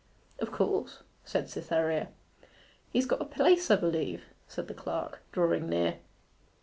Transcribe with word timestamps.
'Of 0.39 0.51
course,' 0.51 1.03
said 1.25 1.47
Cytherea. 1.47 2.07
'He's 2.91 3.05
got 3.05 3.21
a 3.21 3.25
place 3.25 3.69
'a 3.69 3.77
b'lieve?' 3.77 4.23
said 4.47 4.67
the 4.67 4.73
clerk, 4.73 5.21
drawing 5.31 5.69
near. 5.69 5.99